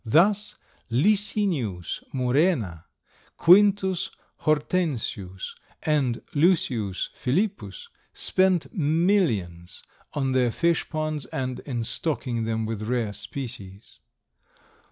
Thus 0.03 0.55
Licinius 0.89 2.03
Murena, 2.11 2.85
Quintus 3.37 4.09
Hortensius 4.37 5.53
and 5.83 6.23
Lucius 6.33 7.11
Philippus, 7.13 7.87
spent 8.11 8.73
millions 8.75 9.83
on 10.13 10.31
their 10.31 10.49
fish 10.49 10.89
ponds 10.89 11.27
and 11.27 11.59
in 11.67 11.83
stocking 11.83 12.45
them 12.45 12.65
with 12.65 12.89
rare 12.89 13.13
species. 13.13 13.99